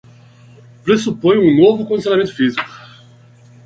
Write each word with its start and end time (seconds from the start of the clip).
Pressupõe 0.87 1.37
um 1.43 1.55
novo 1.61 1.85
condicionamento 1.93 2.35
físico 2.35 2.67